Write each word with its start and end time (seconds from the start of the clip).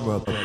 genre. 0.00 0.39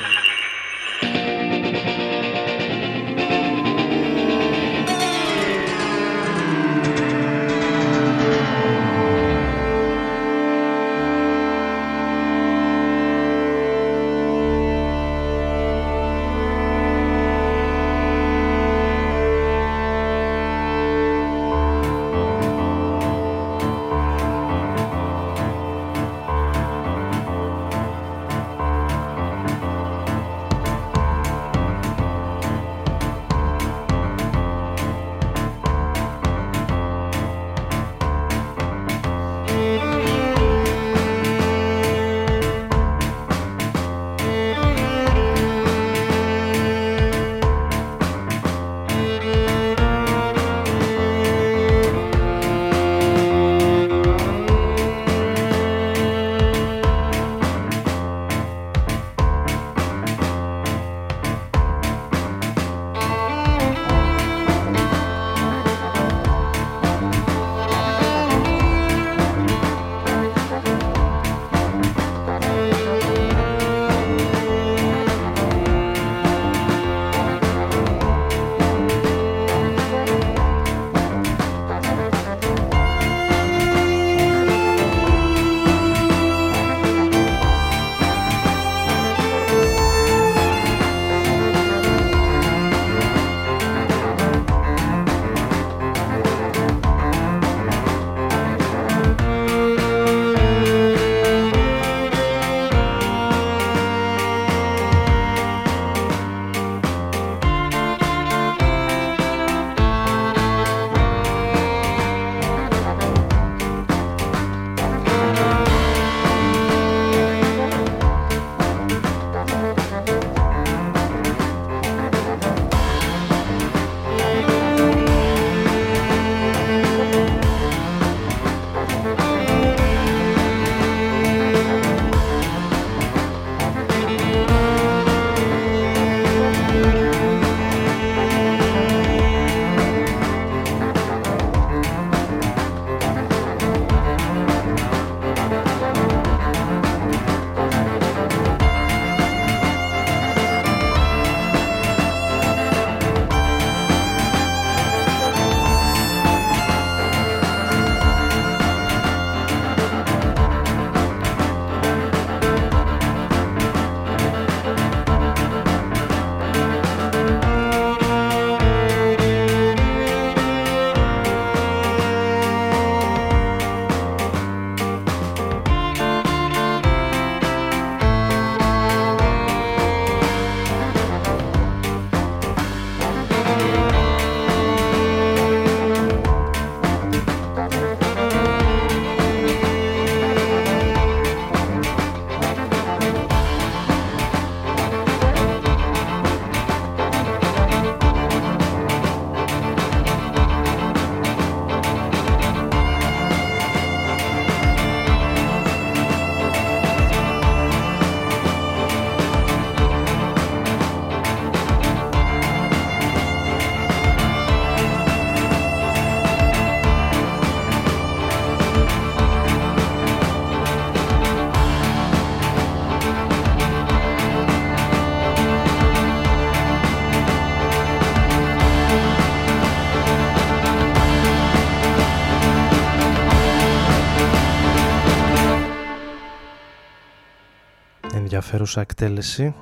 Ενδιαφέρουσα 238.55 238.81
εκτέλεση. 238.81 239.55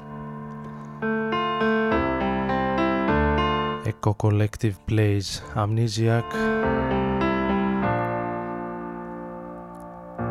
Eco 3.85 4.11
Collective 4.17 4.73
Plays 4.89 5.21
Amnesiac. 5.55 6.21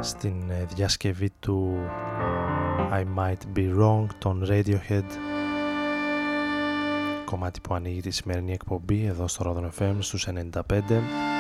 Στην 0.00 0.50
ε, 0.50 0.66
διασκευή 0.74 1.30
του 1.40 1.76
I 2.92 3.04
Might 3.18 3.58
Be 3.58 3.78
Wrong 3.78 4.06
των 4.18 4.46
Radiohead. 4.48 5.04
Κομμάτι 7.24 7.60
που 7.60 7.74
ανοίγει 7.74 8.00
τη 8.00 8.10
σημερινή 8.10 8.52
εκπομπή 8.52 9.04
εδώ 9.04 9.28
στο 9.28 9.44
Rodon 9.46 9.82
FM 9.82 9.96
στους 9.98 10.28
95 10.28 11.31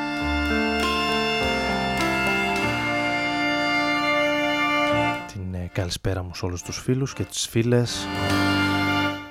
Καλησπέρα 5.72 6.22
μου 6.22 6.34
σε 6.34 6.44
όλους 6.44 6.62
τους 6.62 6.78
φίλους 6.78 7.12
και 7.12 7.22
τις 7.22 7.46
φίλες 7.46 8.06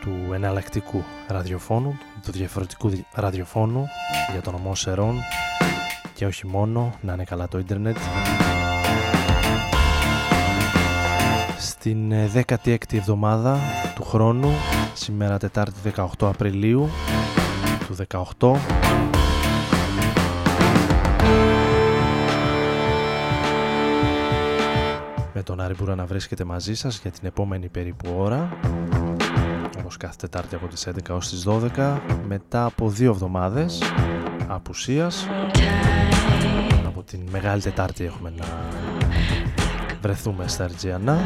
του 0.01 0.33
εναλλακτικού 0.33 1.03
ραδιοφώνου, 1.27 1.97
του 2.25 2.31
διαφορετικού 2.31 2.91
ραδιοφώνου 3.13 3.87
για 4.31 4.41
τον 4.41 4.53
ομό 4.53 4.75
Σερών 4.75 5.15
και 6.13 6.25
όχι 6.25 6.47
μόνο, 6.47 6.93
να 7.01 7.13
είναι 7.13 7.23
καλά 7.23 7.47
το 7.47 7.57
ίντερνετ. 7.59 7.97
Στην 11.59 12.13
16η 12.33 12.67
ε, 12.67 12.97
εβδομάδα 12.97 13.59
του 13.95 14.03
χρόνου, 14.03 14.51
σήμερα 14.93 15.37
Τετάρτη 15.37 15.93
18 15.95 16.05
Απριλίου 16.19 16.89
του 17.87 17.95
18, 18.37 18.55
με 25.41 25.47
τον 25.47 25.61
Άρη 25.61 25.75
Μπούρα 25.79 25.95
να 25.95 26.05
βρίσκεται 26.05 26.43
μαζί 26.43 26.75
σας 26.75 26.99
για 27.01 27.11
την 27.11 27.27
επόμενη 27.27 27.67
περίπου 27.67 28.15
ώρα. 28.17 28.57
Όπως 29.79 29.97
κάθε 29.97 30.15
Τετάρτη 30.19 30.55
από 30.55 30.67
τις 30.67 30.87
11 30.87 31.15
ως 31.15 31.29
τις 31.29 31.45
12 31.47 31.97
μετά 32.27 32.65
από 32.65 32.89
δύο 32.89 33.11
εβδομάδες 33.11 33.81
απουσίας. 34.47 35.27
Από 36.85 37.03
την 37.03 37.19
Μεγάλη 37.31 37.61
Τετάρτη 37.61 38.03
έχουμε 38.03 38.33
να 38.37 38.45
βρεθούμε 40.01 40.47
στα 40.47 40.63
Ερτζιανά 40.63 41.19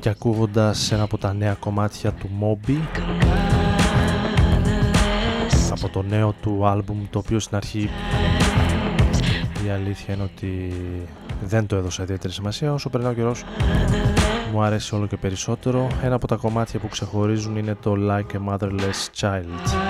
και 0.00 0.08
ακούγοντας 0.08 0.92
ένα 0.92 1.02
από 1.02 1.18
τα 1.18 1.34
νέα 1.34 1.54
κομμάτια 1.54 2.12
του 2.12 2.28
Moby 2.40 2.78
από 5.70 5.88
το 5.88 6.02
νέο 6.02 6.34
του 6.40 6.66
άλμπουμ 6.66 6.98
το 7.10 7.18
οποίο 7.18 7.38
στην 7.40 7.56
αρχή 7.56 7.90
η 9.64 9.70
αλήθεια 9.70 10.14
είναι 10.14 10.22
ότι 10.22 10.72
δεν 11.42 11.66
το 11.66 11.76
έδωσα 11.76 12.02
ιδιαίτερη 12.02 12.32
σημασία. 12.32 12.72
Όσο 12.72 12.88
περνάει 12.88 13.12
ο 13.12 13.14
καιρός 13.14 13.44
μου 14.52 14.62
αρέσει 14.62 14.94
όλο 14.94 15.06
και 15.06 15.16
περισσότερο. 15.16 15.86
Ένα 16.02 16.14
από 16.14 16.26
τα 16.26 16.36
κομμάτια 16.36 16.80
που 16.80 16.88
ξεχωρίζουν 16.88 17.56
είναι 17.56 17.76
το 17.82 17.94
Like 17.98 18.36
a 18.36 18.52
Motherless 18.52 19.20
Child 19.20 19.83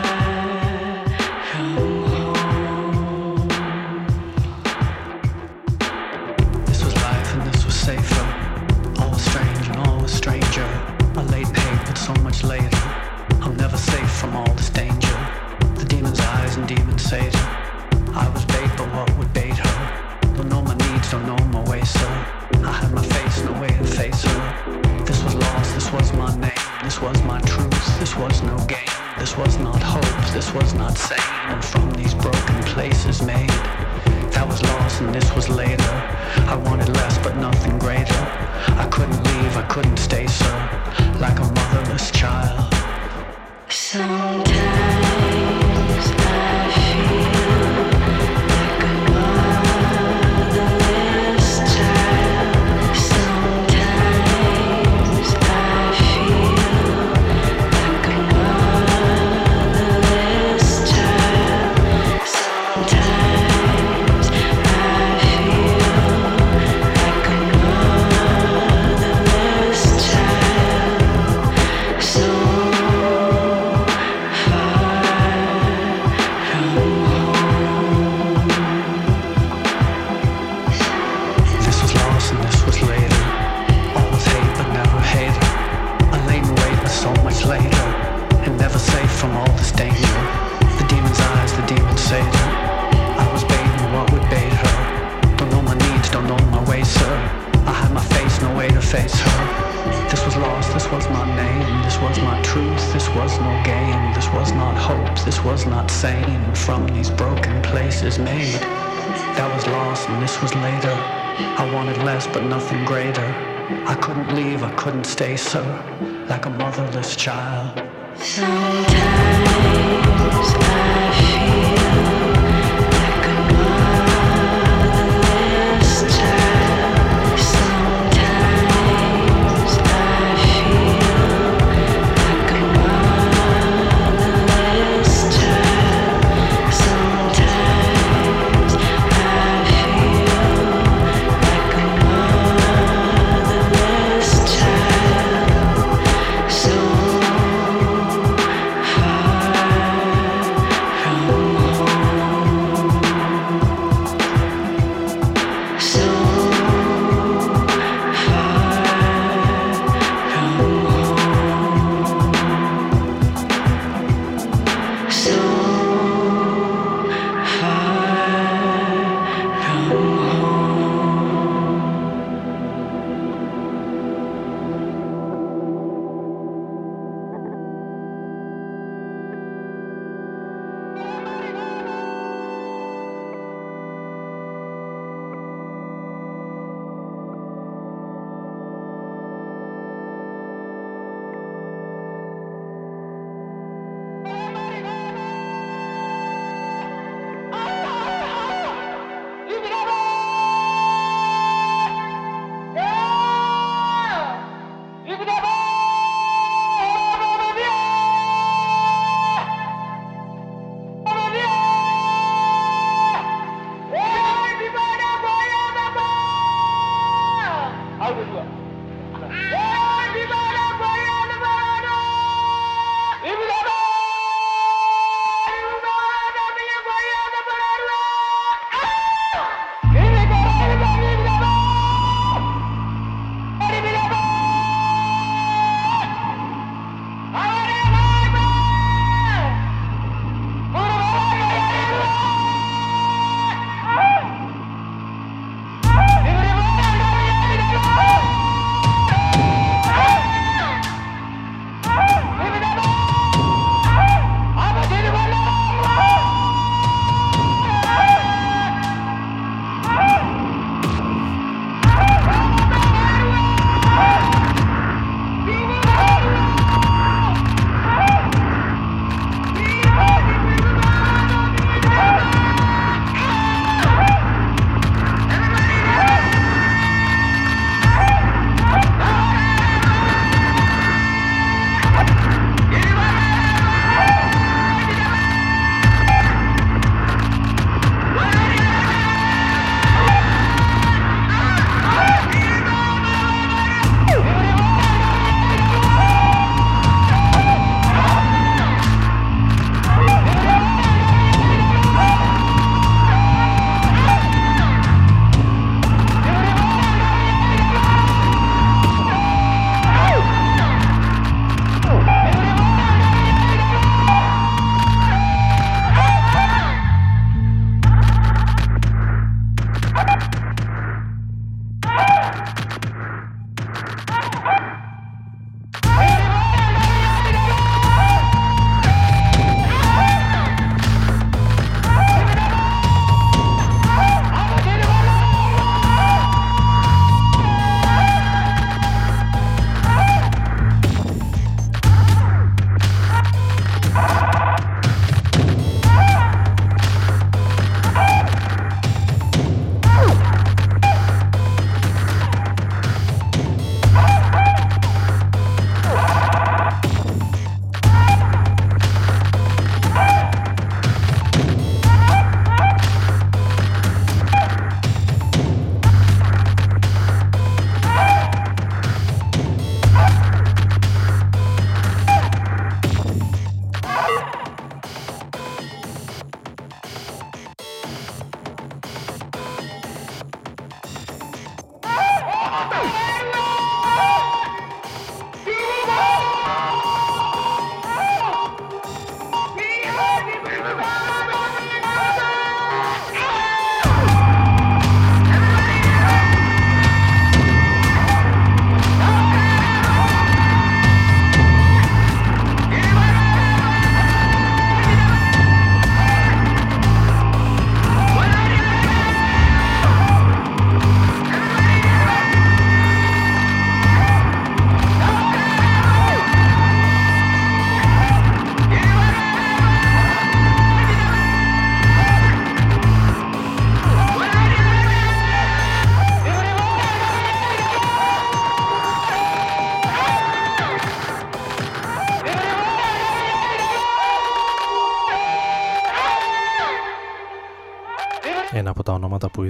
child. 117.24 117.53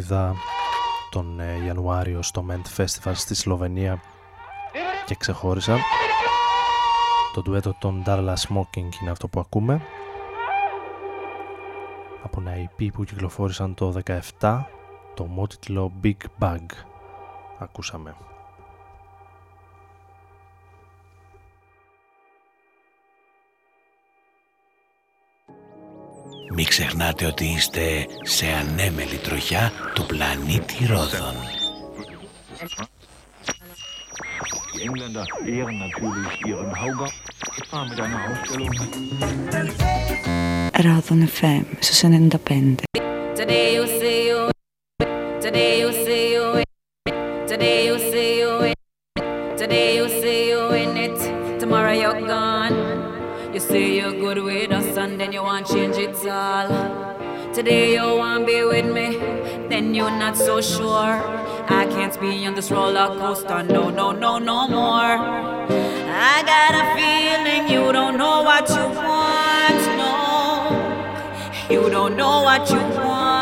Είδα 0.04 0.34
τον 1.10 1.40
ε, 1.40 1.64
Ιανουάριο 1.64 2.22
στο 2.22 2.46
Ment 2.50 2.80
Festival 2.82 3.12
στη 3.14 3.34
Σλοβενία 3.34 4.02
και 5.06 5.14
ξεχώρισα. 5.14 5.78
Το 7.34 7.42
ντουέτο 7.42 7.76
των 7.80 8.02
Darla 8.06 8.34
Smoking 8.34 9.00
είναι 9.00 9.10
αυτό 9.10 9.28
που 9.28 9.40
ακούμε. 9.40 9.82
Από 12.22 12.40
ένα 12.40 12.52
EP 12.54 12.88
που 12.92 13.04
κυκλοφόρησαν 13.04 13.74
το 13.74 13.94
17 14.40 14.62
το 15.14 15.24
μότιτλο 15.24 15.92
Big 16.02 16.16
Bug 16.40 16.66
ακούσαμε 17.58 18.14
Μην 26.52 26.66
ξεχνάτε 26.66 27.26
ότι 27.26 27.44
είστε 27.44 28.06
σε 28.22 28.46
ανέμελη 28.46 29.16
τροχιά 29.16 29.72
του 29.94 30.06
πλανήτη 30.06 30.86
Ρόδων. 30.86 31.34
Ρόδων 40.82 41.28
Φεμ 41.28 41.62
στους 41.80 42.02
95. 42.48 42.74
You 53.54 53.60
say 53.60 53.94
you're 53.98 54.10
good 54.10 54.38
with 54.42 54.72
us 54.72 54.96
and 54.96 55.20
then 55.20 55.32
you 55.32 55.40
want 55.40 55.68
change 55.68 55.96
it 55.96 56.26
all. 56.26 57.54
Today 57.54 57.94
you 57.94 58.16
want 58.16 58.48
be 58.48 58.64
with 58.64 58.86
me, 58.86 59.16
then 59.68 59.94
you're 59.94 60.10
not 60.10 60.36
so 60.36 60.60
sure. 60.60 61.14
I 61.68 61.86
can't 61.88 62.20
be 62.20 62.44
on 62.46 62.56
this 62.56 62.72
roller 62.72 63.16
coaster, 63.16 63.62
no, 63.62 63.90
no, 63.90 64.10
no, 64.10 64.40
no 64.40 64.66
more. 64.66 65.18
I 66.26 66.42
got 66.52 66.74
a 66.82 66.84
feeling 66.96 67.70
you 67.70 67.92
don't 67.92 68.18
know 68.18 68.42
what 68.42 68.68
you 68.68 68.86
want, 69.06 69.84
no. 70.02 70.14
You 71.70 71.88
don't 71.90 72.16
know 72.16 72.42
what 72.42 72.68
you 72.68 72.80
want, 72.80 73.33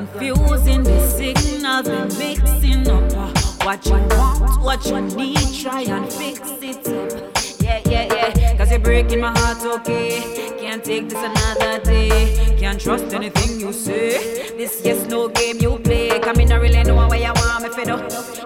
confusing 0.00 0.82
the 0.82 0.98
signals 1.10 1.86
and 1.86 2.18
mixing 2.18 2.88
up 2.88 3.12
uh, 3.12 3.28
what 3.64 3.84
you 3.84 3.92
want, 4.16 4.62
what 4.62 4.86
you 4.86 5.00
need. 5.14 5.36
Try 5.60 5.82
and 5.82 6.10
fix 6.10 6.40
it 6.62 6.88
up. 6.88 7.36
Yeah, 7.60 7.82
yeah, 7.86 8.32
yeah. 8.38 8.56
Cause 8.56 8.70
you're 8.70 8.80
breaking 8.80 9.20
my 9.20 9.38
heart, 9.38 9.62
okay. 9.62 10.56
Can't 10.58 10.82
take 10.82 11.10
this 11.10 11.18
another 11.18 11.84
day. 11.84 12.56
Can't 12.58 12.80
trust 12.80 13.12
anything 13.12 13.60
you 13.60 13.74
say. 13.74 14.56
This 14.56 14.80
yes, 14.82 15.06
no 15.06 15.28
game 15.28 15.58
you 15.60 15.78
play. 15.78 16.18
Come 16.20 16.40
in, 16.40 16.50
I 16.52 16.56
really 16.56 16.82
know 16.82 17.06
where 17.06 17.20
you 17.20 17.32
want 17.34 17.62
me 17.64 17.68
for 17.68 17.84
do. 17.84 17.96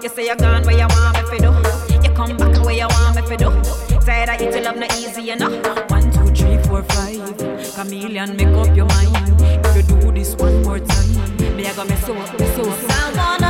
You 0.02 0.08
say 0.08 0.26
you're 0.26 0.36
gone 0.36 0.64
where 0.64 0.76
you 0.76 0.88
want 0.88 1.16
me 1.16 1.22
for 1.22 1.38
do. 1.38 1.52
You 2.02 2.14
come 2.16 2.36
back 2.36 2.64
where 2.64 2.74
you 2.74 2.88
want 2.88 3.14
me 3.14 3.22
for 3.22 3.36
do. 3.36 3.50
Tired 4.04 4.28
of 4.28 4.40
it, 4.40 4.64
love 4.64 4.76
not 4.76 4.92
easy 4.96 5.30
enough. 5.30 5.90
One, 5.90 6.10
two, 6.10 6.26
three, 6.34 6.58
four, 6.64 6.82
five. 6.82 7.38
Chameleon, 7.74 8.36
make 8.36 8.48
up 8.48 8.76
your 8.76 8.86
mind. 8.86 9.40
If 9.40 9.76
you 9.76 9.82
do 9.82 10.12
this 10.12 10.34
one 10.34 10.62
more 10.62 10.78
time, 10.78 11.33
I 11.66 11.72
got 11.74 11.88
me 11.88 11.96
soul, 11.96 12.14
me 12.14 12.46
soul 12.54 13.43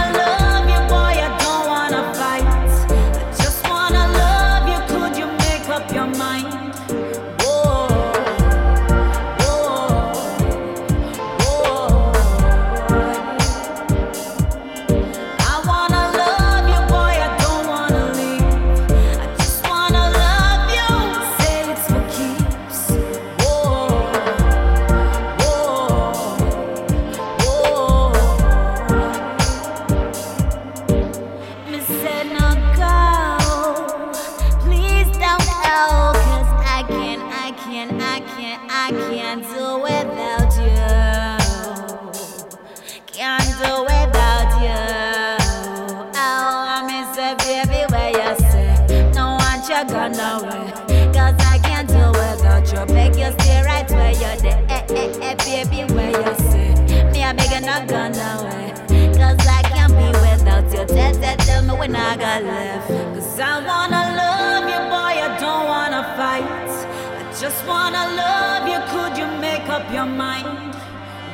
your 70.05 70.15
mind? 70.15 70.75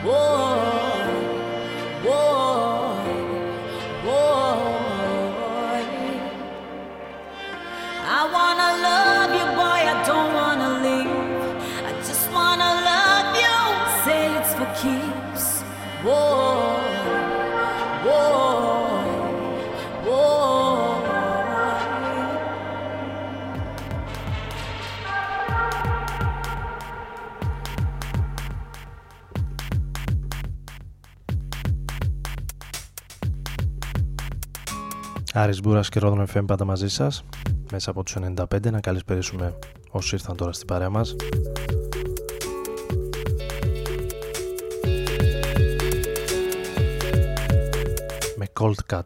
Whoa, 0.05 0.57
whoa, 2.05 2.95
whoa. 4.07 4.51
I 8.03 8.21
wanna 8.35 8.71
love 8.89 9.31
you, 9.39 9.47
boy, 9.59 9.81
I 9.93 10.05
don't 10.07 10.40
Άρης 35.41 35.61
Μπούρας 35.61 35.89
και 35.89 35.99
Ρόδον 35.99 36.27
FM 36.35 36.45
πάντα 36.47 36.65
μαζί 36.65 36.89
σας. 36.89 37.25
Μέσα 37.73 37.91
από 37.91 38.03
τους 38.03 38.17
95 38.17 38.71
να 38.71 38.81
καλησπερίσουμε 38.81 39.59
όσοι 39.91 40.15
ήρθαν 40.15 40.37
τώρα 40.37 40.53
στην 40.53 40.67
παρέα 40.67 40.91
μας. 40.91 41.17
Με 48.37 48.47
Cold 48.61 48.95
Cut 48.95 49.01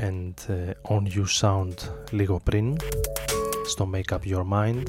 and 0.00 0.34
uh, 0.48 0.96
On 0.96 1.02
You 1.02 1.24
Sound 1.40 1.74
λίγο 2.10 2.40
πριν 2.44 2.76
στο 3.66 3.90
Make 3.92 4.14
Up 4.14 4.34
Your 4.34 4.44
Mind 4.52 4.82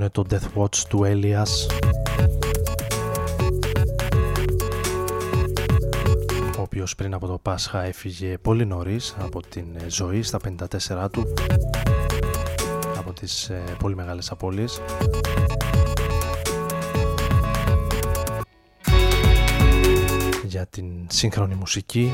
είναι 0.00 0.08
το 0.08 0.24
Death 0.30 0.62
Watch 0.62 0.76
του 0.76 1.00
Elias 1.04 1.48
ο 6.58 6.62
οποίος 6.62 6.94
πριν 6.94 7.14
από 7.14 7.26
το 7.26 7.38
Πάσχα 7.38 7.82
έφυγε 7.82 8.38
πολύ 8.38 8.66
νωρίς 8.66 9.16
από 9.18 9.42
την 9.42 9.64
ε, 9.76 9.88
ζωή 9.88 10.22
στα 10.22 10.38
54 10.98 11.10
του. 11.10 11.34
Από 12.98 13.12
τις 13.12 13.48
ε, 13.48 13.62
πολύ 13.78 13.94
μεγάλες 13.94 14.30
απώλειες. 14.30 14.80
Για 20.44 20.66
την 20.66 20.86
σύγχρονη 21.08 21.54
μουσική. 21.54 22.10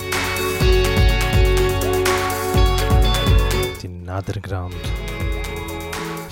Την 3.79 3.91
underground 4.09 5.07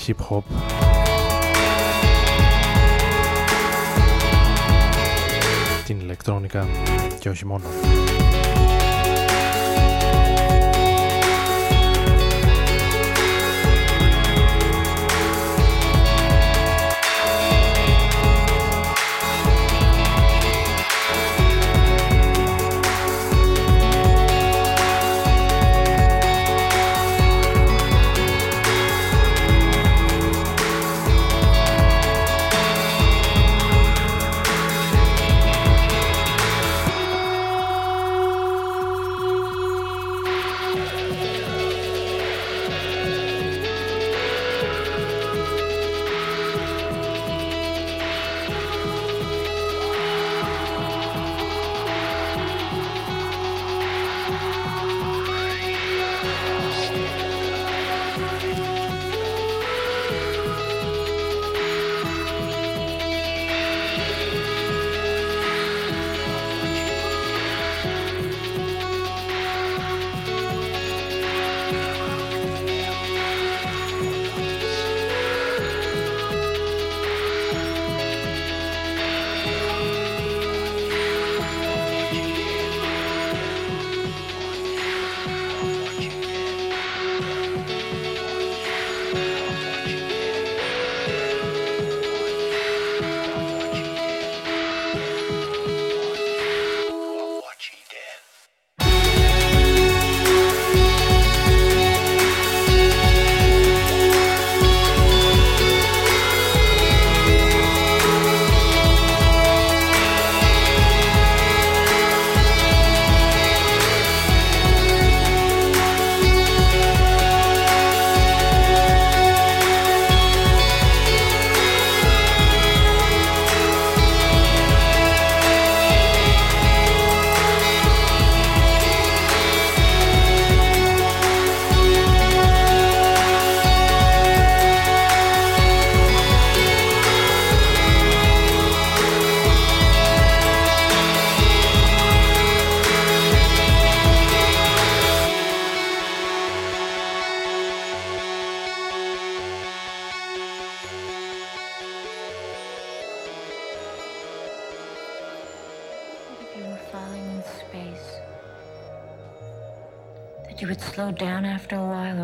hip 0.06 0.28
hop. 0.30 0.73
Την 5.84 6.00
ηλεκτρόνικα 6.00 6.66
και 7.18 7.28
όχι 7.28 7.46
μόνο. 7.46 7.64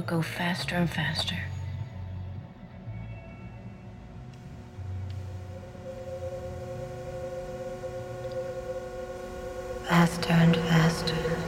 Go 0.02 0.22
faster 0.22 0.76
and 0.76 0.90
faster. 0.90 1.38
Faster 9.88 10.32
and 10.32 10.56
faster. 10.56 11.39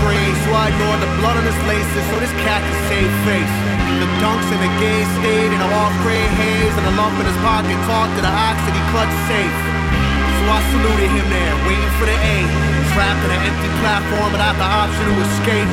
so 0.00 0.50
I 0.56 0.72
ignored 0.72 1.00
the 1.04 1.12
blood 1.20 1.36
on 1.36 1.44
his 1.44 1.60
laces 1.68 2.04
so 2.08 2.16
this 2.16 2.32
cat 2.40 2.64
could 2.64 2.80
save 2.88 3.12
face. 3.28 3.56
The 4.00 4.08
dunks 4.24 4.48
and 4.48 4.60
the 4.64 4.72
gay 4.80 5.00
stayed 5.20 5.52
in 5.52 5.60
a 5.60 5.68
off-gray 5.76 6.24
haze, 6.40 6.72
and 6.72 6.84
the 6.88 6.94
lump 6.96 7.20
in 7.20 7.26
his 7.28 7.36
pocket 7.44 7.76
talked 7.84 8.16
to 8.16 8.22
the 8.24 8.32
ox 8.32 8.56
that 8.64 8.72
he 8.72 8.82
clutched 8.88 9.20
safe. 9.28 9.56
So 10.40 10.42
I 10.48 10.60
saluted 10.72 11.10
him 11.12 11.26
there, 11.28 11.54
waiting 11.68 11.92
for 12.00 12.08
the 12.08 12.16
A. 12.16 12.36
Trapped 12.96 13.22
in 13.28 13.30
an 13.30 13.42
empty 13.44 13.70
platform 13.84 14.32
without 14.32 14.56
the 14.56 14.64
option 14.64 15.04
to 15.04 15.14
escape. 15.20 15.70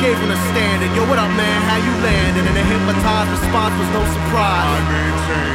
Gave 0.00 0.16
him 0.16 0.32
a 0.32 0.40
standard, 0.50 0.90
yo, 0.96 1.04
what 1.06 1.20
up, 1.20 1.30
man? 1.36 1.58
How 1.68 1.78
you 1.78 1.92
landing? 2.02 2.42
And 2.48 2.56
the 2.56 2.64
hypnotized 2.66 3.30
response 3.36 3.76
was 3.78 3.90
no 3.94 4.02
surprise. 4.16 4.66
I 4.66 4.80
maintain. 4.90 5.54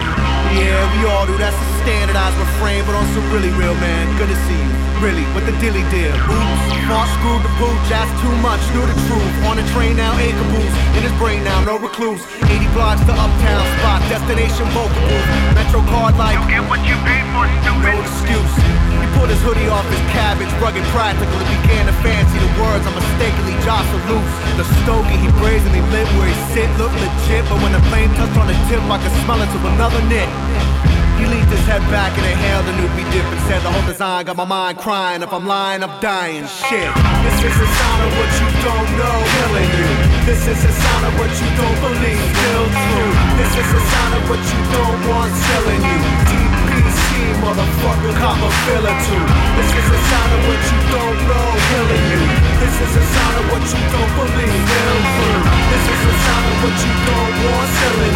Yeah, 0.64 0.80
we 0.96 1.00
all 1.10 1.26
do. 1.28 1.36
That's 1.36 1.58
the 1.58 1.77
standardized 1.88 2.36
refrain, 2.36 2.84
but 2.84 3.00
also 3.00 3.24
really 3.32 3.48
real, 3.56 3.72
man. 3.80 4.12
Good 4.20 4.28
to 4.28 4.36
see 4.44 4.60
you. 4.60 4.76
Really, 5.00 5.24
what 5.32 5.48
the 5.48 5.56
dilly 5.64 5.88
deal? 5.88 6.12
Oops, 6.12 6.64
far 6.84 7.08
screwed 7.16 7.40
the 7.48 7.54
pooch, 7.56 7.80
that's 7.88 8.12
too 8.20 8.34
much, 8.44 8.60
knew 8.76 8.84
the 8.84 8.98
truth. 9.08 9.34
On 9.48 9.56
the 9.56 9.64
train 9.72 9.96
now, 9.96 10.12
a 10.20 10.28
caboose. 10.36 10.76
In 11.00 11.08
his 11.08 11.16
brain 11.16 11.48
now, 11.48 11.64
no 11.64 11.80
recluse. 11.80 12.20
80 12.44 12.68
blocks 12.76 13.00
to 13.08 13.16
uptown 13.16 13.64
spot, 13.80 14.04
destination 14.12 14.68
vocal 14.76 15.00
booth. 15.00 15.32
Metro 15.56 15.80
card 15.88 16.20
like, 16.20 16.36
you 16.36 16.44
get 16.52 16.64
what 16.68 16.84
you 16.84 16.98
pay 17.08 17.24
for, 17.32 17.48
stupid. 17.64 17.88
No 17.88 18.04
excuse. 18.04 18.54
He 19.00 19.08
pulled 19.16 19.32
his 19.32 19.40
hoodie 19.48 19.72
off 19.72 19.88
his 19.88 20.04
cabbage, 20.12 20.52
rugged 20.60 20.84
practical, 20.92 21.40
and 21.40 21.50
began 21.64 21.88
to 21.88 21.96
fancy 22.04 22.36
the 22.36 22.52
words 22.60 22.84
I 22.84 22.92
mistakenly 23.00 23.56
jostled 23.64 24.04
loose. 24.12 24.34
The 24.60 24.68
stogie 24.84 25.16
he 25.24 25.32
brazenly 25.40 25.86
lit 25.96 26.10
where 26.20 26.28
he 26.28 26.36
sit 26.52 26.68
looked 26.76 27.00
legit, 27.00 27.48
but 27.48 27.64
when 27.64 27.72
the 27.72 27.84
flame 27.88 28.12
touched 28.20 28.36
on 28.36 28.52
the 28.52 28.58
tip, 28.68 28.84
I 28.92 29.00
could 29.00 29.16
smell 29.24 29.40
it 29.40 29.48
to 29.56 29.60
another 29.72 30.04
nit. 30.12 30.28
He 31.18 31.26
leaned 31.26 31.50
his 31.50 31.66
head 31.66 31.82
back 31.90 32.14
and 32.18 32.26
inhaled 32.26 32.70
a 32.70 32.74
dip 33.12 33.26
and 33.26 33.42
said 33.50 33.62
the 33.66 33.72
whole 33.72 33.88
design 33.90 34.26
got 34.26 34.38
my 34.38 34.46
mind 34.46 34.78
crying. 34.78 35.22
If 35.22 35.34
I'm 35.34 35.48
lying, 35.48 35.82
I'm 35.84 35.96
dying. 36.00 36.46
Shit. 36.46 36.90
This 37.26 37.40
is 37.42 37.58
a 37.58 37.70
sign 37.80 38.00
of 38.06 38.12
what 38.18 38.32
you 38.38 38.50
don't 38.62 38.90
know, 39.02 39.18
killing 39.38 39.72
you. 39.82 39.90
This 40.30 40.44
is 40.46 40.60
a 40.62 40.74
sign 40.74 41.04
of 41.10 41.14
what 41.18 41.32
you 41.34 41.50
don't 41.58 41.80
believe, 41.82 42.22
still 42.38 42.68
you. 42.70 43.04
This 43.42 43.54
is 43.58 43.70
a 43.74 43.82
sign 43.92 44.12
of 44.18 44.24
what 44.30 44.44
you 44.46 44.62
don't 44.78 45.02
want, 45.10 45.32
killing 45.50 45.84
you. 45.90 46.00
DPC, 46.30 47.10
motherfucker, 47.42 48.14
cop 48.22 48.38
a 48.38 48.50
filler 48.66 48.98
too. 49.08 49.26
This 49.58 49.72
is 49.74 49.88
a 49.90 50.00
sign 50.10 50.30
of 50.38 50.42
what 50.46 50.62
you 50.70 50.80
don't 50.94 51.20
know, 51.26 51.48
killing 51.72 52.06
you. 52.14 52.47
This 52.60 52.74
is 52.82 52.96
a 52.98 53.04
sign 53.14 53.36
of 53.38 53.46
what 53.52 53.62
you 53.62 53.84
don't 53.94 54.14
believe. 54.18 54.66
This 55.72 55.86
is 55.94 56.02
a 56.02 56.16
sign 56.26 56.46
of 56.52 56.58
what 56.64 56.76
you 56.84 56.94
don't 57.06 57.36
want. 57.46 57.70
Silly. 57.78 58.12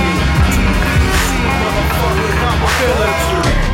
TBC, 0.54 1.30
motherfucker, 1.62 2.32
I'm 2.50 2.62
a 2.62 2.70
villager. 2.82 3.71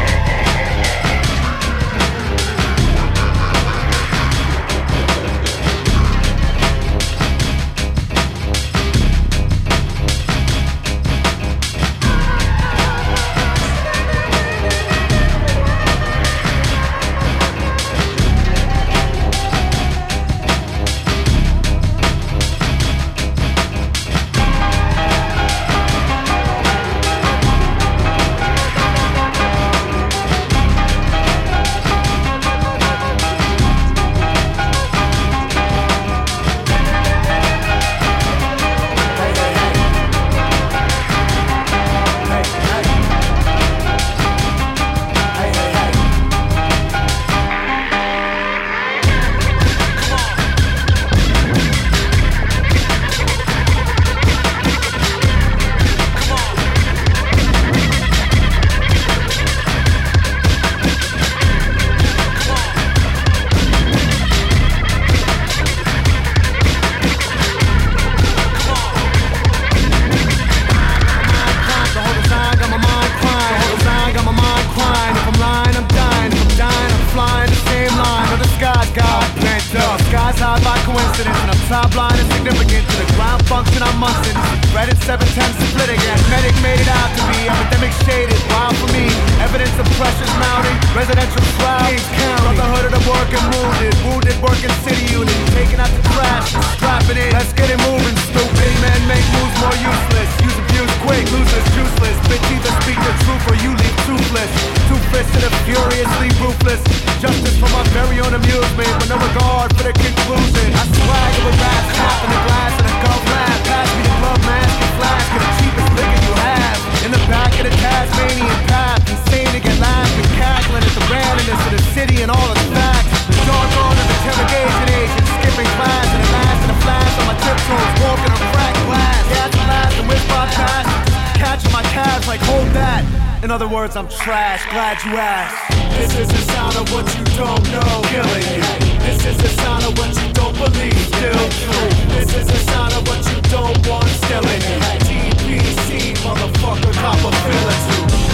In 133.47 133.51
other 133.51 133.69
words, 133.69 133.95
I'm 133.95 134.09
trash. 134.09 134.59
Glad 134.75 134.99
you 135.07 135.15
asked. 135.15 135.71
This 135.95 136.11
is 136.19 136.27
a 136.27 136.43
sign 136.51 136.75
of 136.83 136.91
what 136.91 137.07
you 137.15 137.23
don't 137.39 137.63
know. 137.71 138.03
Killing 138.11 138.43
you. 138.51 138.63
This 139.07 139.23
is 139.23 139.39
a 139.39 139.47
sign 139.63 139.87
of 139.87 139.95
what 139.95 140.11
you 140.19 140.27
don't 140.35 140.51
believe. 140.59 140.99
Still 141.15 141.47
true. 141.63 141.87
This 142.11 142.27
is 142.35 142.43
a 142.43 142.59
sign 142.67 142.91
of 142.91 143.07
what 143.07 143.23
you 143.23 143.39
don't 143.47 143.79
want. 143.87 144.03
Still 144.27 144.43
in 144.43 144.61
you. 144.67 144.79
D 144.99 145.31
P 145.39 145.63
C 145.63 146.11
motherfucker, 146.27 146.91
cop 146.99 147.23
a 147.23 147.31
feel 147.47 147.71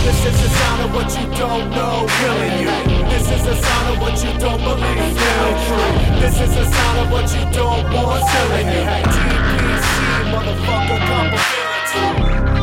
This 0.01 0.17
is 0.33 0.33
a 0.33 0.49
sign 0.49 0.79
of 0.81 0.95
what 0.97 1.09
you 1.13 1.29
don't 1.37 1.69
know. 1.69 2.09
Killing 2.17 2.57
you. 2.65 2.73
This 3.13 3.29
is 3.29 3.45
a 3.45 3.55
sign 3.61 3.85
of 3.93 4.01
what 4.01 4.17
you 4.17 4.33
don't 4.41 4.65
believe. 4.65 5.13
Still 5.13 5.53
true. 5.69 5.93
This 6.25 6.41
is 6.41 6.57
a 6.57 6.65
sign 6.73 6.97
of 7.05 7.11
what 7.13 7.29
you 7.29 7.45
don't 7.53 7.85
want. 7.93 8.25
Still 8.33 8.51
in 8.57 8.65
you. 8.65 8.83
D 9.13 9.17
P 9.45 9.61
C 9.77 9.93
motherfucker, 10.33 10.97
cop 11.05 11.29
a 11.29 11.37
feel 11.37 12.62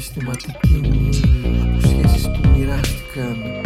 esqueces 0.00 0.20
uma 0.20 0.34
tequinha, 0.34 0.82
não 0.82 1.78
esqueces 1.78 2.26
de 2.32 2.80
de 2.80 3.02
cama. 3.12 3.59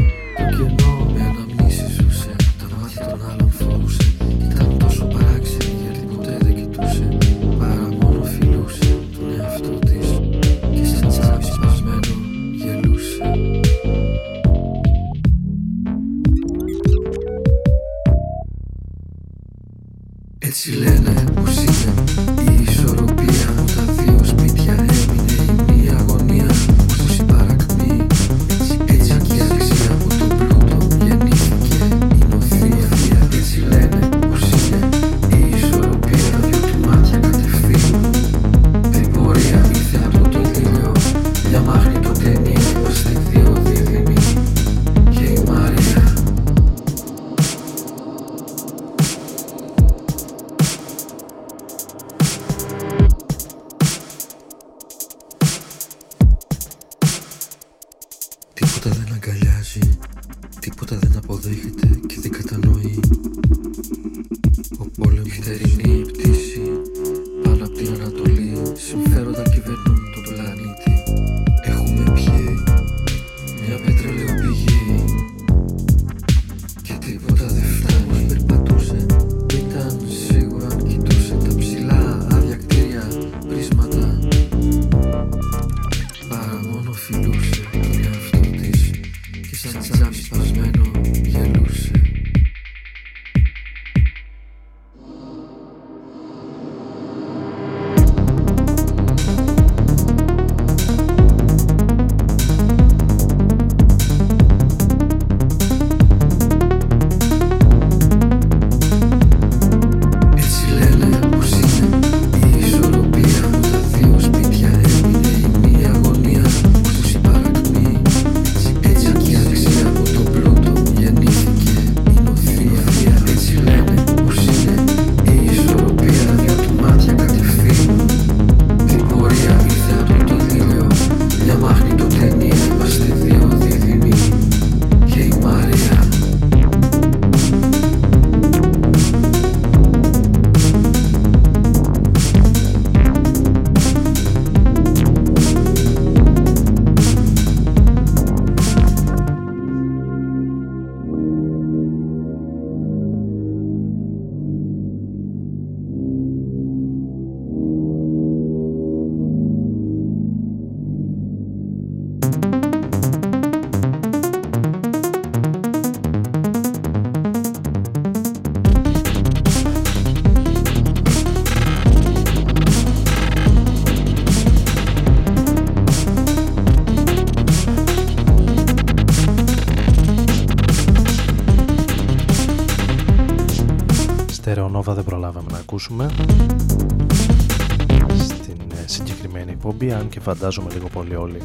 Φαντάζομαι 190.24 190.70
λίγο 190.72 190.88
πολύ 190.92 191.16
όλοι. 191.16 191.40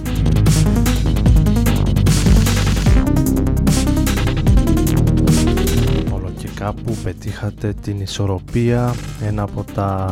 Όλο 6.13 6.31
και 6.37 6.47
κάπου 6.55 6.97
πετύχατε 7.03 7.73
την 7.81 7.99
ισορροπία 7.99 8.93
ένα 9.25 9.41
από 9.43 9.65
τα 9.73 10.09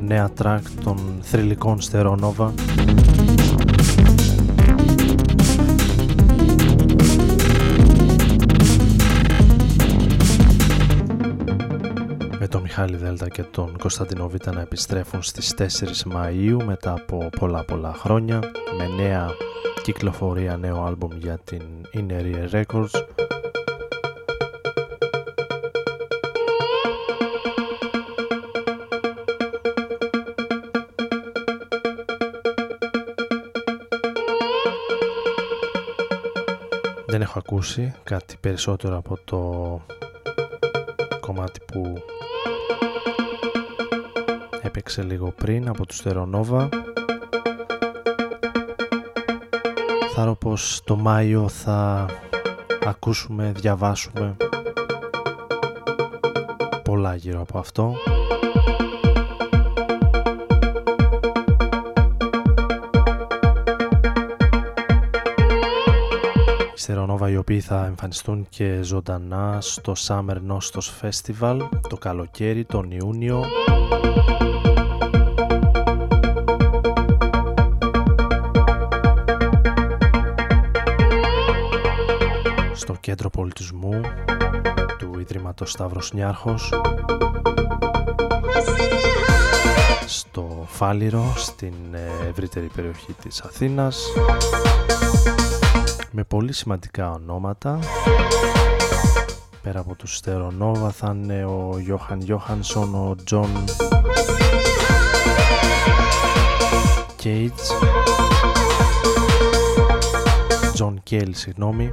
νέα 0.00 0.30
τρακ 0.30 0.62
των 0.84 0.98
θρηλυκών 1.20 1.80
Στερονόβα 1.80 2.54
Μιχάλη 12.80 12.96
Δέλτα 12.96 13.28
και 13.28 13.42
τον 13.42 13.78
Κωνσταντινό 13.78 14.28
Β 14.28 14.34
να 14.46 14.60
επιστρέφουν 14.60 15.22
στις 15.22 15.54
4 15.58 15.62
Μαΐου 16.14 16.62
μετά 16.64 16.92
από 16.92 17.28
πολλά 17.38 17.64
πολλά 17.64 17.92
χρόνια 17.94 18.40
με 18.78 19.02
νέα 19.02 19.30
κυκλοφορία 19.82 20.56
νέο 20.56 20.84
άλμπουμ 20.84 21.10
για 21.16 21.38
την 21.44 21.62
Inner 21.94 22.50
Records. 22.50 22.90
Δεν 37.06 37.20
έχω 37.20 37.38
ακούσει 37.38 37.94
κάτι 38.04 38.36
περισσότερο 38.40 38.96
από 38.96 39.18
το 39.24 39.80
κομμάτι 41.20 41.60
που 41.66 42.02
έπαιξε 44.78 45.02
λίγο 45.02 45.32
πριν 45.36 45.68
από 45.68 45.86
τους 45.86 46.02
Τερονόβα. 46.02 46.68
Θα 50.14 50.34
πως 50.34 50.80
το 50.84 50.96
Μάιο 50.96 51.48
θα 51.48 52.06
ακούσουμε, 52.84 53.52
διαβάσουμε 53.56 54.36
πολλά 56.82 57.14
γύρω 57.14 57.40
από 57.40 57.58
αυτό. 57.58 57.94
Στερονόβα 66.74 67.30
οι 67.30 67.36
οποίοι 67.36 67.60
θα 67.60 67.84
εμφανιστούν 67.84 68.46
και 68.48 68.78
ζωντανά 68.82 69.58
στο 69.60 69.92
Summer 70.06 70.36
Nostos 70.48 70.88
Festival 71.02 71.68
το 71.88 71.96
καλοκαίρι, 71.96 72.64
τον 72.64 72.90
Ιούνιο. 72.90 73.44
Κέντρο 83.18 83.42
πολιτισμού 83.42 84.00
του 84.98 85.18
Ιδρύματος 85.20 85.70
Σταύρος 85.70 86.12
Νιάρχος 86.12 86.72
στο 90.06 90.66
Φάληρο 90.66 91.32
στην 91.36 91.74
ευρύτερη 92.28 92.70
περιοχή 92.74 93.12
της 93.12 93.40
Αθήνας 93.40 94.06
με 96.10 96.24
πολύ 96.24 96.52
σημαντικά 96.52 97.10
ονόματα. 97.10 97.78
Πέρα 99.62 99.80
από 99.80 99.94
τους 99.94 100.16
Στέρεο 100.16 100.60
Νόβα 100.60 100.90
θα 100.90 101.16
είναι 101.16 101.44
ο 101.44 101.78
Γιόχαν 101.78 102.20
Γιόχανσον, 102.20 102.94
ο 102.94 103.16
Τζον 103.24 103.64
Κέιτζ. 107.16 107.72
Τζον 110.72 111.00
Κέιλ, 111.02 111.34
συγγνώμη 111.34 111.92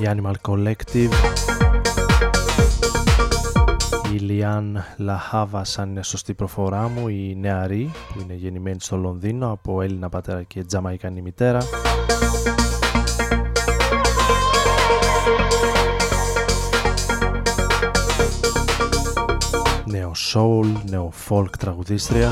οι 0.00 0.04
Animal 0.04 0.34
Collective. 0.50 1.12
Η 4.14 4.18
Λιάν 4.18 4.84
Λαχάβα 4.96 5.64
σαν 5.64 5.90
είναι 5.90 6.02
σωστή 6.02 6.34
προφορά 6.34 6.88
μου 6.88 7.08
η 7.08 7.36
νεαρή 7.40 7.92
που 8.12 8.20
είναι 8.20 8.34
γεννημένη 8.34 8.80
στο 8.80 8.96
Λονδίνο 8.96 9.50
από 9.50 9.82
Έλληνα 9.82 10.08
πατέρα 10.08 10.42
και 10.42 10.64
Τζαμαϊκανή 10.64 11.22
μητέρα. 11.22 11.58
Νέο 19.84 20.12
soul, 20.32 20.66
νέο 20.90 21.12
folk 21.28 21.50
τραγουδίστρια 21.58 22.30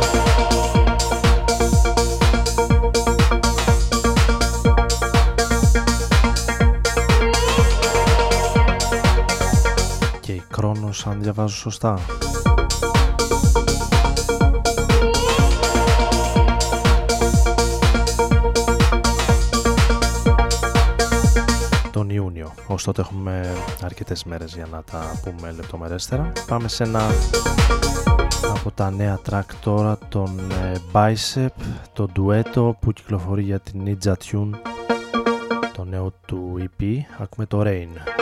Κρόνος 11.05 11.17
αν 11.17 11.23
διαβάζω 11.23 11.55
σωστά 11.55 11.99
τον 21.91 22.11
Ιούνιο. 22.11 22.55
Ως 22.67 22.85
τότε 22.85 23.01
έχουμε 23.01 23.55
αρκετές 23.83 24.25
μέρες 24.25 24.55
για 24.55 24.67
να 24.71 24.83
τα 24.83 25.21
πούμε 25.23 25.51
λεπτομερέστερα. 25.51 26.33
Πάμε 26.47 26.69
σε 26.69 26.85
ένα 26.85 27.01
από 28.55 28.71
τα 28.71 28.91
νέα 28.91 29.21
track 29.31 29.55
τώρα, 29.61 29.99
τον 30.09 30.39
ε, 30.39 30.79
Bicep, 30.93 31.49
το 31.93 32.09
ντουέτο 32.13 32.77
που 32.81 32.93
κυκλοφορεί 32.93 33.43
για 33.43 33.61
την 33.61 33.83
Ninja 33.87 34.13
Tune, 34.13 34.51
το 35.77 35.85
νέο 35.85 36.13
του 36.27 36.55
EP. 36.59 36.85
Ακούμε 37.19 37.47
το 37.47 37.63
Rain. 37.65 38.15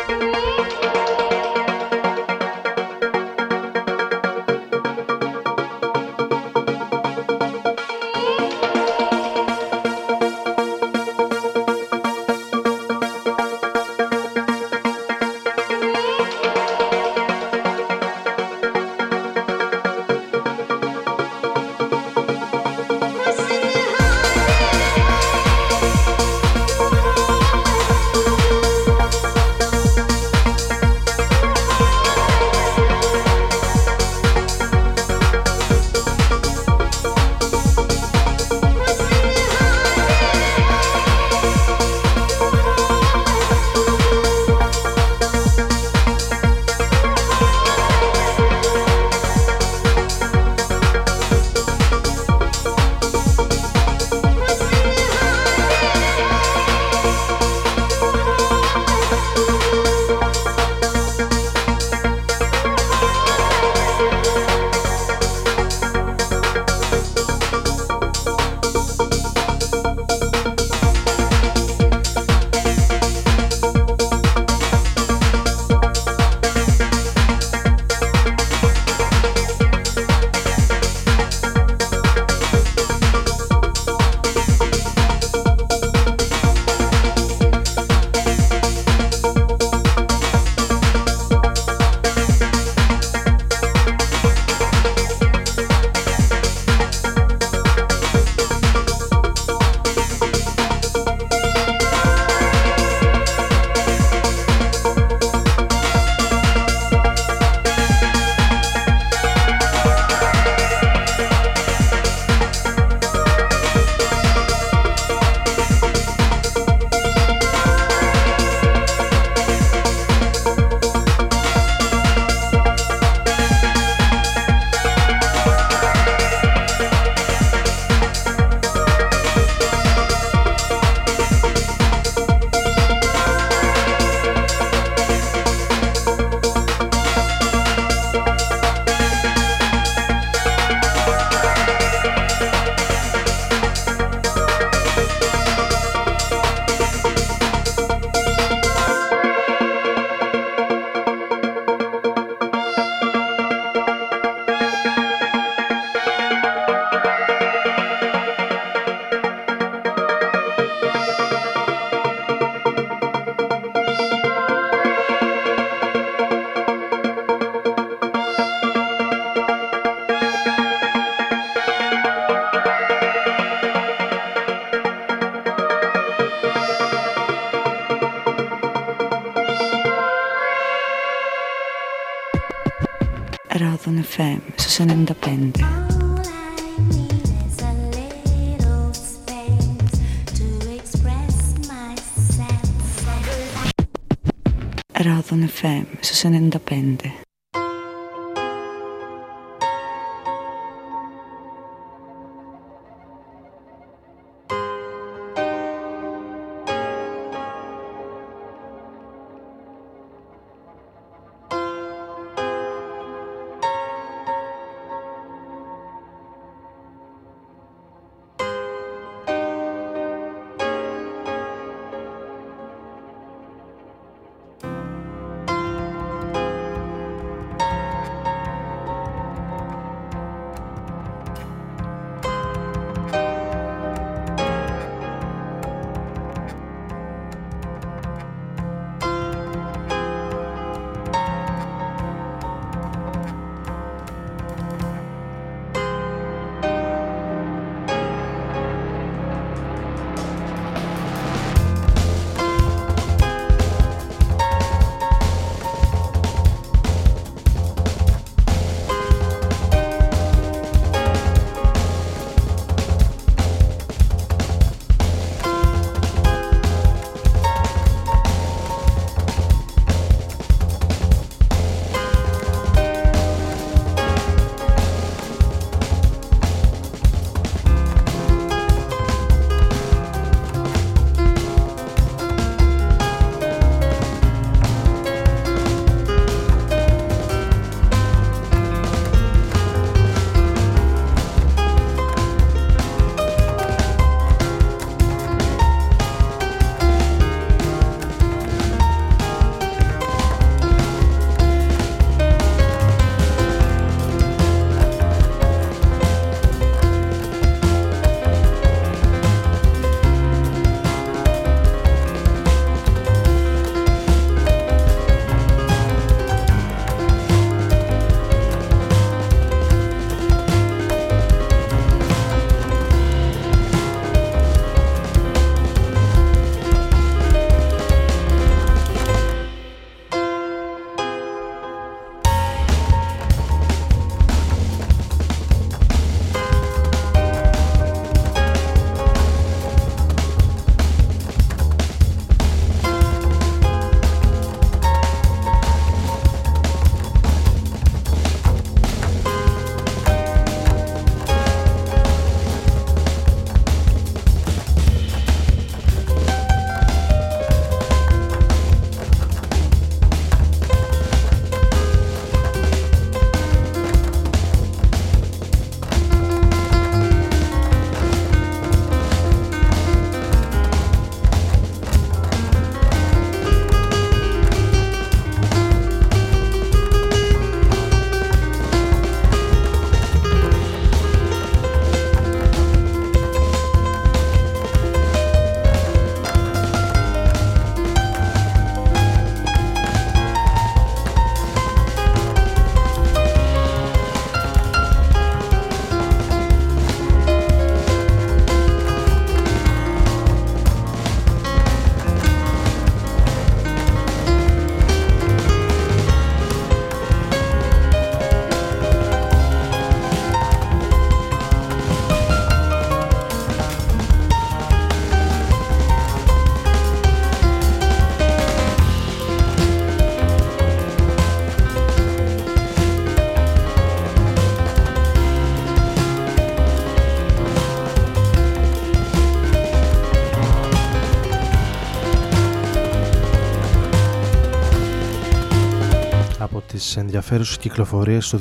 Ενδιαφέρουσες 437.23 437.59
κυκλοφορίες 437.59 438.29
το 438.29 438.39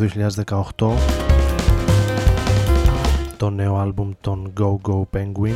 2018 0.77 0.91
το 3.37 3.49
νέο 3.49 3.77
άλμπουμ 3.77 4.11
των 4.21 4.53
Go 4.59 4.75
Go 4.89 5.01
Penguin. 5.13 5.55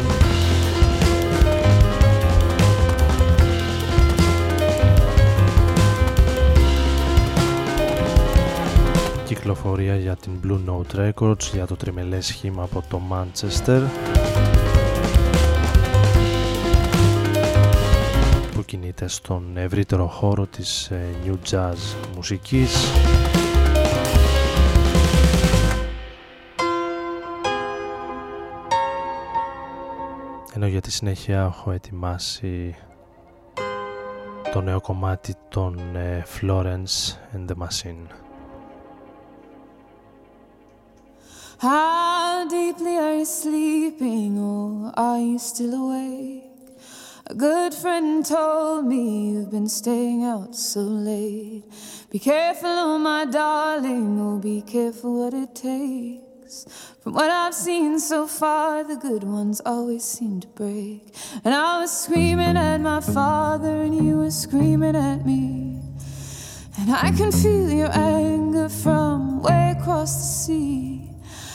Κυκλοφορία 9.25 9.95
για 9.95 10.15
την 10.15 10.31
Blue 10.43 10.59
Note 10.69 11.09
Records 11.09 11.53
για 11.53 11.65
το 11.65 11.75
τριμελές 11.75 12.25
σχήμα 12.25 12.63
από 12.63 12.83
το 12.89 13.01
Manchester 13.11 13.81
κινείται 18.75 19.07
στον 19.07 19.57
ευρύτερο 19.57 20.07
χώρο 20.07 20.45
της 20.45 20.91
ε, 20.91 21.15
New 21.25 21.35
Jazz 21.51 21.75
μουσικής 22.15 22.91
ενώ 30.53 30.67
για 30.67 30.81
τη 30.81 30.91
συνέχεια 30.91 31.41
έχω 31.41 31.71
ετοιμάσει 31.71 32.75
το 34.53 34.61
νέο 34.61 34.81
κομμάτι 34.81 35.35
των 35.49 35.95
ε, 35.95 36.25
Florence 36.39 37.15
and 37.35 37.45
the 37.47 37.55
Machine 37.63 38.05
How 41.57 42.47
deeply 42.49 42.95
are 43.05 43.15
you 43.19 43.25
sleeping, 43.41 44.33
or 44.37 44.91
are 45.07 45.21
you 45.27 45.39
still 45.39 45.73
awake? 45.83 46.54
A 47.27 47.33
good 47.33 47.73
friend 47.73 48.23
told 48.23 48.85
me 48.85 49.31
you've 49.31 49.49
been 49.49 49.67
staying 49.67 50.23
out 50.23 50.55
so 50.55 50.81
late. 50.81 51.63
Be 52.11 52.19
careful, 52.19 52.69
oh 52.69 52.99
my 52.99 53.25
darling, 53.25 54.21
oh 54.21 54.37
be 54.37 54.61
careful 54.61 55.23
what 55.23 55.33
it 55.33 55.55
takes. 55.55 56.65
From 57.01 57.15
what 57.15 57.31
I've 57.31 57.55
seen 57.55 57.99
so 57.99 58.27
far, 58.27 58.83
the 58.83 58.95
good 58.95 59.23
ones 59.23 59.59
always 59.65 60.03
seem 60.03 60.39
to 60.41 60.47
break. 60.49 61.15
And 61.43 61.55
I 61.55 61.79
was 61.79 61.89
screaming 62.03 62.57
at 62.57 62.77
my 62.77 63.01
father, 63.01 63.81
and 63.81 63.95
you 63.95 64.19
were 64.19 64.29
screaming 64.29 64.95
at 64.95 65.25
me. 65.25 65.81
And 66.77 66.91
I 66.91 67.09
can 67.09 67.31
feel 67.31 67.71
your 67.71 67.91
anger 67.91 68.69
from 68.69 69.41
way 69.41 69.75
across 69.79 70.15
the 70.15 70.43
sea. 70.43 71.09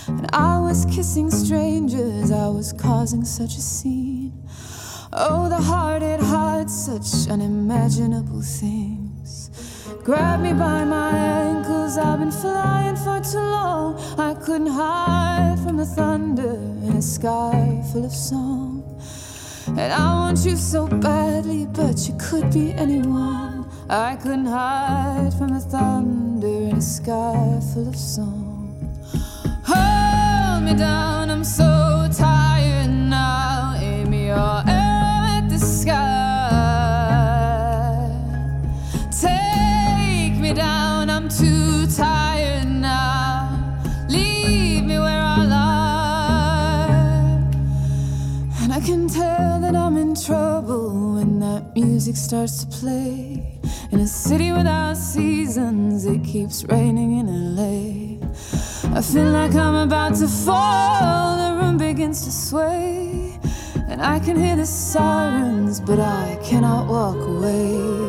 And 0.08 0.28
I 0.32 0.58
was 0.58 0.84
kissing 0.86 1.30
strangers, 1.30 2.32
I 2.32 2.48
was 2.48 2.72
causing 2.72 3.24
such 3.24 3.56
a 3.56 3.60
scene. 3.60 4.19
Oh, 5.12 5.48
the 5.48 5.56
heart, 5.56 6.04
it 6.04 6.20
hides 6.20 6.72
such 6.86 7.28
unimaginable 7.28 8.42
things. 8.42 9.50
Grab 10.04 10.40
me 10.40 10.52
by 10.52 10.84
my 10.84 11.10
ankles, 11.10 11.98
I've 11.98 12.20
been 12.20 12.30
flying 12.30 12.94
for 12.94 13.20
too 13.20 13.38
long. 13.38 13.98
I 14.20 14.34
couldn't 14.34 14.68
hide 14.68 15.58
from 15.64 15.78
the 15.78 15.84
thunder 15.84 16.54
in 16.86 16.96
a 16.96 17.02
sky 17.02 17.82
full 17.92 18.04
of 18.04 18.12
song. 18.12 18.84
And 19.66 19.92
I 19.92 20.14
want 20.14 20.44
you 20.44 20.56
so 20.56 20.86
badly, 20.86 21.66
but 21.66 22.06
you 22.06 22.16
could 22.16 22.52
be 22.52 22.72
anyone. 22.74 23.68
I 23.88 24.14
couldn't 24.14 24.46
hide 24.46 25.34
from 25.36 25.48
the 25.48 25.60
thunder 25.60 26.46
in 26.46 26.76
a 26.76 26.82
sky 26.82 27.60
full 27.74 27.88
of 27.88 27.96
song. 27.96 28.78
Hold 29.64 30.62
me 30.62 30.74
down, 30.74 31.30
I'm 31.30 31.42
so 31.42 31.69
music 51.74 52.16
starts 52.16 52.64
to 52.64 52.78
play. 52.78 53.58
In 53.92 54.00
a 54.00 54.06
city 54.06 54.52
without 54.52 54.96
seasons, 54.96 56.06
it 56.06 56.24
keeps 56.24 56.64
raining 56.64 57.18
in 57.18 57.56
LA. 57.56 58.26
I 58.96 59.02
feel 59.02 59.30
like 59.30 59.54
I'm 59.54 59.74
about 59.74 60.14
to 60.16 60.28
fall, 60.28 61.36
the 61.36 61.60
room 61.60 61.78
begins 61.78 62.24
to 62.24 62.30
sway. 62.30 63.38
And 63.88 64.02
I 64.02 64.18
can 64.20 64.36
hear 64.36 64.56
the 64.56 64.66
sirens, 64.66 65.80
but 65.80 66.00
I 66.00 66.38
cannot 66.42 66.88
walk 66.88 67.16
away. 67.16 68.00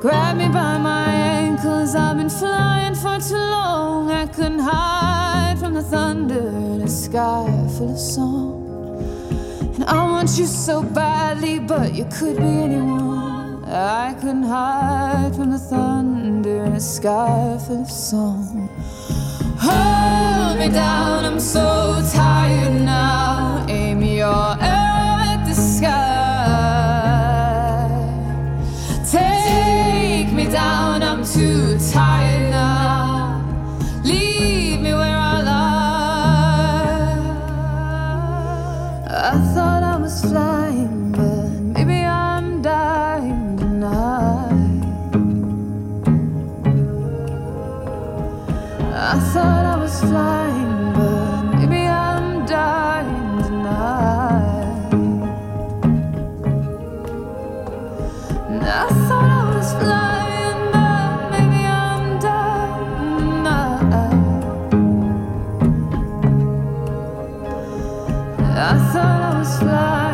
Grab 0.00 0.36
me 0.36 0.48
by 0.48 0.78
my 0.78 1.04
ankles, 1.04 1.94
I've 1.94 2.16
been 2.16 2.30
flying 2.30 2.94
for 2.94 3.18
too 3.18 3.34
long. 3.34 4.10
I 4.10 4.26
couldn't 4.26 4.60
hide 4.60 5.56
from 5.58 5.74
the 5.74 5.82
thunder 5.82 6.48
in 6.48 6.82
a 6.82 6.88
sky 6.88 7.46
full 7.76 7.92
of 7.92 7.98
song. 7.98 8.67
I 9.86 10.02
want 10.02 10.36
you 10.38 10.46
so 10.46 10.82
badly, 10.82 11.60
but 11.60 11.94
you 11.94 12.04
could 12.06 12.36
be 12.36 12.42
anyone. 12.42 13.64
I 13.64 14.14
couldn't 14.14 14.42
hide 14.42 15.36
from 15.36 15.50
the 15.50 15.58
thunder 15.58 16.64
in 16.64 16.72
a 16.72 16.80
sky 16.80 17.58
full 17.66 17.82
of 17.82 17.90
song. 17.90 18.68
Hold 19.60 20.58
me 20.58 20.68
down, 20.68 21.24
I'm 21.24 21.38
so 21.38 22.02
tired 22.12 22.82
now. 22.82 23.64
Aim 23.68 24.02
your 24.02 24.56
at 24.60 25.44
the 25.46 25.54
sky. 25.54 25.88
Take 29.10 30.32
me 30.32 30.50
down, 30.50 31.02
I'm 31.02 31.24
too 31.24 31.78
tired 31.92 32.50
now. 32.50 32.77
I 39.38 39.40
thought 39.52 39.82
I 39.84 39.96
was 49.76 50.00
flying, 50.00 50.47
I 68.60 68.76
thought 68.92 69.34
I 69.34 69.38
was 69.38 69.58
flying. 69.60 70.07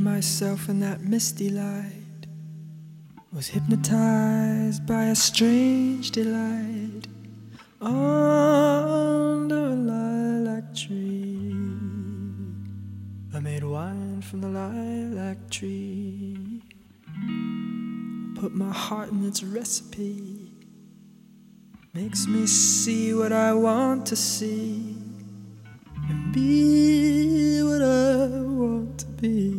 Myself 0.00 0.68
in 0.68 0.80
that 0.80 1.00
misty 1.00 1.48
light, 1.48 2.26
was 3.32 3.48
hypnotized 3.48 4.84
by 4.86 5.04
a 5.04 5.14
strange 5.14 6.10
delight 6.10 7.06
under 7.80 9.54
a 9.54 9.74
lilac 9.74 10.74
tree. 10.74 11.54
I 13.32 13.40
made 13.40 13.62
wine 13.62 14.22
from 14.22 14.40
the 14.40 14.48
lilac 14.48 15.48
tree, 15.50 16.62
put 18.40 18.52
my 18.52 18.72
heart 18.72 19.10
in 19.12 19.24
its 19.26 19.42
recipe. 19.42 20.52
Makes 21.94 22.26
me 22.26 22.46
see 22.46 23.14
what 23.14 23.32
I 23.32 23.54
want 23.54 24.06
to 24.06 24.16
see 24.16 24.99
and 26.10 26.32
be 26.32 27.62
what 27.62 27.82
I 27.82 28.26
want 28.60 28.98
to 28.98 29.06
be. 29.22 29.50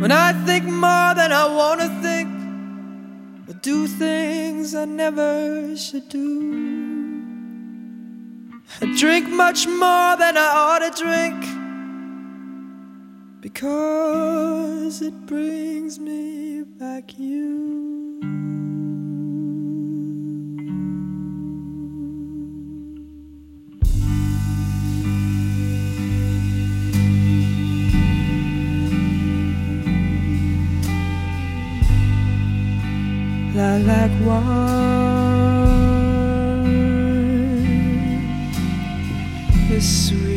When 0.00 0.12
I 0.12 0.32
think 0.46 0.64
more 0.64 1.14
than 1.14 1.32
I 1.32 1.46
want 1.60 1.80
to 1.80 1.88
think, 2.02 2.28
or 3.48 3.54
do 3.54 3.86
things 3.86 4.74
I 4.74 4.84
never 4.84 5.74
should 5.76 6.08
do. 6.08 6.26
I 8.80 8.84
drink 8.98 9.28
much 9.28 9.66
more 9.66 10.16
than 10.22 10.36
I 10.36 10.48
ought 10.64 10.82
to 10.86 10.90
drink, 11.02 11.38
because 13.40 15.00
it 15.02 15.26
brings 15.26 15.98
me 15.98 16.62
back 16.62 17.18
you. 17.18 18.57
like 33.86 34.10
wine 34.26 34.58
is 39.70 40.08
sweet 40.08 40.28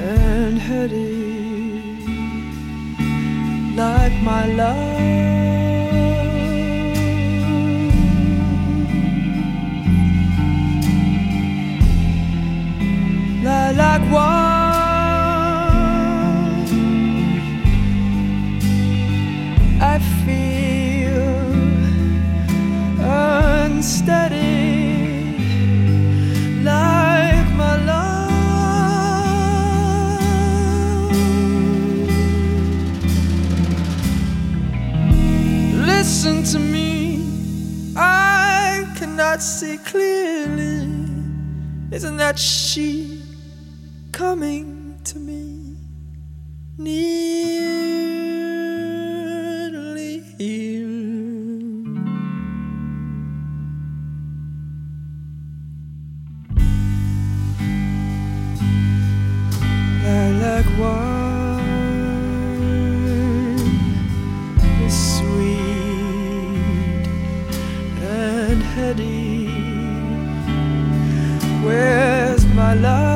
and 0.00 0.58
heady 0.58 1.16
like 3.76 4.14
my 4.22 4.46
love. 4.46 4.95
not 39.36 39.42
see 39.42 39.76
clearly? 39.76 40.88
Isn't 41.90 42.16
that 42.16 42.38
she 42.38 43.22
coming? 44.10 44.75
petty. 68.76 69.46
Where's 71.64 72.44
my 72.54 72.74
love? 72.74 73.15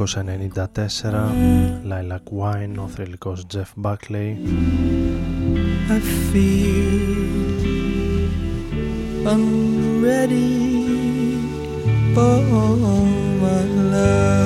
1994 0.00 1.32
Lilac 1.84 2.24
Wine, 2.32 2.78
ο 2.78 2.88
θρηλυκός 2.88 3.46
Jeff 3.54 3.84
Buckley 3.84 4.36
I 5.88 6.00
feel 6.32 7.10
I'm 9.26 9.69
ready 10.10 10.50
for 12.14 12.36
my 13.42 13.62
love 13.92 14.40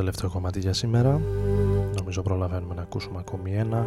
τελευταίο 0.00 0.30
κομμάτι 0.30 0.60
για 0.60 0.72
σήμερα. 0.72 1.20
Νομίζω 2.10 2.28
προλαβαίνουμε 2.28 2.74
να 2.74 2.82
ακούσουμε 2.82 3.18
ακόμη 3.18 3.54
ένα 3.56 3.86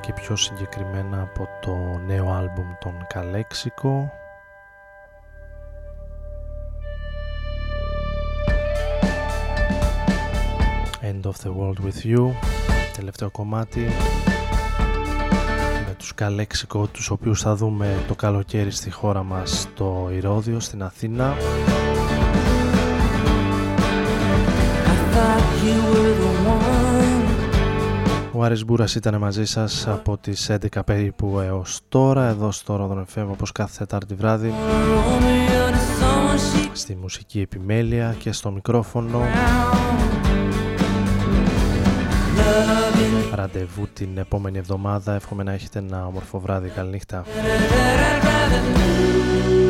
και 0.00 0.12
πιο 0.12 0.36
συγκεκριμένα 0.36 1.22
από 1.22 1.48
το 1.60 1.98
νέο 2.06 2.32
άλμπουμ 2.32 2.66
των 2.80 2.92
Καλέξικο. 3.08 4.12
End 11.02 11.20
of 11.22 11.32
the 11.44 11.50
World 11.58 11.84
With 11.84 12.16
You 12.16 12.32
τελευταίο 12.96 13.30
κομμάτι 13.30 13.80
με 15.86 15.94
τους 15.98 16.14
Καλέξικο 16.14 16.86
τους 16.86 17.10
οποίους 17.10 17.40
θα 17.40 17.54
δούμε 17.54 18.04
το 18.08 18.14
καλοκαίρι 18.14 18.70
στη 18.70 18.90
χώρα 18.90 19.22
μας 19.22 19.60
στο 19.60 20.08
Ηρώδιο 20.12 20.60
στην 20.60 20.82
Αθήνα 20.82 21.34
Ο 28.44 28.46
Άρης 28.46 28.64
Μπούρας 28.64 28.94
ήταν 28.94 29.18
μαζί 29.18 29.44
σας 29.44 29.86
από 29.88 30.18
τις 30.18 30.50
11 30.50 30.84
περίπου 30.84 31.40
έως 31.40 31.80
τώρα 31.88 32.26
εδώ 32.26 32.50
στο 32.50 32.76
Ρόδον 32.76 33.06
FM 33.14 33.26
όπως 33.30 33.52
κάθε 33.52 33.78
Τετάρτη 33.78 34.14
βράδυ. 34.14 34.52
Στη 36.72 36.96
μουσική 37.00 37.40
επιμέλεια 37.40 38.14
και 38.18 38.32
στο 38.32 38.50
μικρόφωνο. 38.50 39.20
Ραντεβού 43.34 43.88
την 43.92 44.18
επόμενη 44.18 44.58
εβδομάδα. 44.58 45.14
Εύχομαι 45.14 45.42
να 45.42 45.52
έχετε 45.52 45.78
ένα 45.78 46.06
όμορφο 46.06 46.38
βράδυ. 46.38 46.68
Καληνύχτα. 46.68 47.24
the 48.54 49.63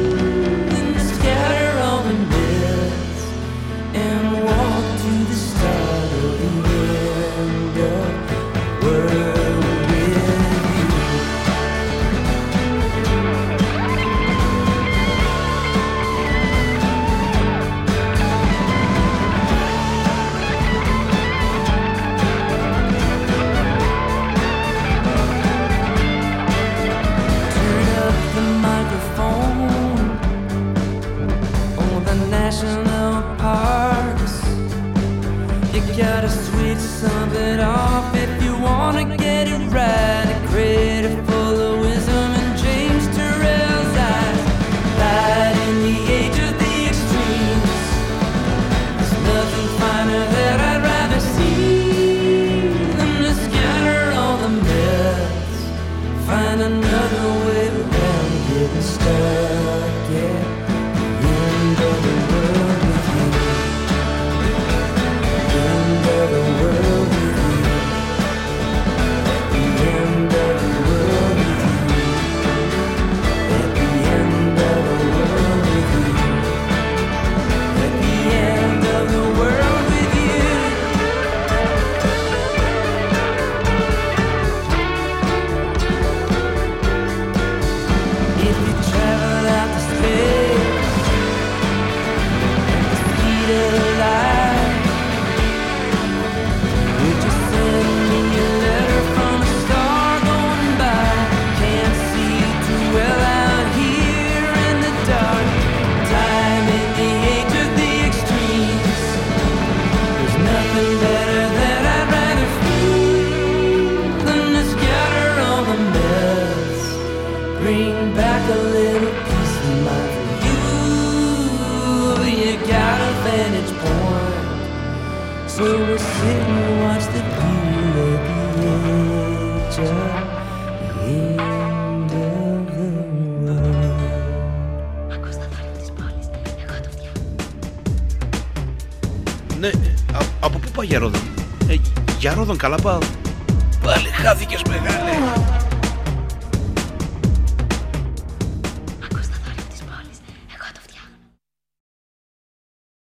don 142.47 142.59
Calapado. 142.59 143.14